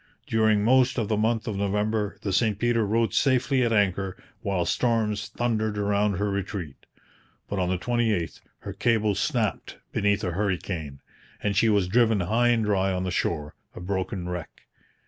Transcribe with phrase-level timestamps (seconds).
[0.25, 4.65] During most of the month of November the St Peter rode safely at anchor while
[4.65, 6.87] storms thundered around her retreat;
[7.47, 11.01] but on the 28th her cable snapped beneath a hurricane,
[11.43, 14.63] and she was driven high and dry on the shore, a broken wreck.